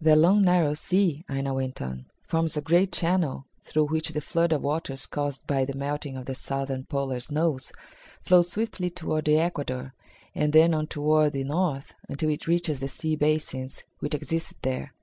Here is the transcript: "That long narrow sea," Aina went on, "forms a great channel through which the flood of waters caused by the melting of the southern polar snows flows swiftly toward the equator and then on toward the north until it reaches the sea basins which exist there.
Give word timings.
"That 0.00 0.16
long 0.16 0.40
narrow 0.40 0.72
sea," 0.72 1.26
Aina 1.28 1.52
went 1.52 1.82
on, 1.82 2.06
"forms 2.22 2.56
a 2.56 2.62
great 2.62 2.90
channel 2.90 3.44
through 3.60 3.88
which 3.88 4.08
the 4.14 4.22
flood 4.22 4.50
of 4.50 4.62
waters 4.62 5.04
caused 5.04 5.46
by 5.46 5.66
the 5.66 5.76
melting 5.76 6.16
of 6.16 6.24
the 6.24 6.34
southern 6.34 6.84
polar 6.84 7.20
snows 7.20 7.70
flows 8.22 8.50
swiftly 8.50 8.88
toward 8.88 9.26
the 9.26 9.36
equator 9.36 9.92
and 10.34 10.54
then 10.54 10.72
on 10.72 10.86
toward 10.86 11.32
the 11.34 11.44
north 11.44 11.94
until 12.08 12.30
it 12.30 12.46
reaches 12.46 12.80
the 12.80 12.88
sea 12.88 13.14
basins 13.14 13.84
which 13.98 14.14
exist 14.14 14.54
there. 14.62 14.94